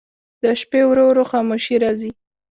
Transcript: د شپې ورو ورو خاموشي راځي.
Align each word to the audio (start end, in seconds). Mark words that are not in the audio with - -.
د 0.43 0.45
شپې 0.61 0.81
ورو 0.87 1.03
ورو 1.07 1.23
خاموشي 1.31 1.75
راځي. 1.83 2.11